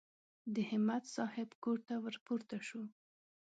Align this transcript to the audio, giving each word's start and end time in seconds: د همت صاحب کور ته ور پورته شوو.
د 0.53 0.55
همت 0.69 1.03
صاحب 1.15 1.49
کور 1.63 1.77
ته 1.87 1.93
ور 2.03 2.15
پورته 2.25 2.57
شوو. 2.67 2.85